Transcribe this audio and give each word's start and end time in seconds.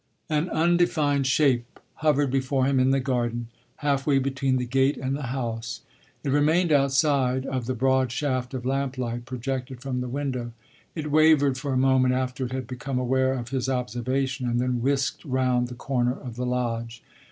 An 0.31 0.49
undefined 0.49 1.27
shape 1.27 1.79
hovered 1.97 2.31
before 2.31 2.65
him 2.65 2.79
in 2.79 2.89
the 2.89 2.99
garden, 2.99 3.49
halfway 3.85 4.17
between 4.17 4.57
the 4.57 4.65
gate 4.65 4.97
and 4.97 5.15
the 5.15 5.27
house; 5.27 5.81
it 6.23 6.31
remained 6.31 6.71
outside 6.71 7.45
of 7.45 7.67
the 7.67 7.75
broad 7.75 8.11
shaft 8.11 8.55
of 8.55 8.65
lamplight 8.65 9.25
projected 9.25 9.79
from 9.79 10.01
the 10.01 10.09
window. 10.09 10.53
It 10.95 11.11
wavered 11.11 11.55
for 11.59 11.71
a 11.71 11.77
moment 11.77 12.15
after 12.15 12.45
it 12.47 12.51
had 12.51 12.65
become 12.65 12.97
aware 12.97 13.33
of 13.33 13.49
his 13.49 13.69
observation 13.69 14.49
and 14.49 14.59
then 14.59 14.81
whisked 14.81 15.23
round 15.23 15.67
the 15.67 15.75
corner 15.75 16.15
of 16.19 16.35
the 16.35 16.47
lodge. 16.47 17.03